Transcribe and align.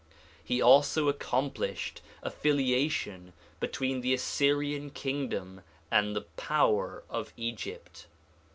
He 0.43 0.63
also 0.63 1.09
accomplished 1.09 2.01
affiliation 2.23 3.33
between 3.59 4.01
the 4.01 4.15
Assyrian 4.15 4.89
kingdom 4.89 5.61
and 5.91 6.15
the 6.15 6.21
power 6.21 7.03
of 7.07 7.31
Egypt. 7.37 8.07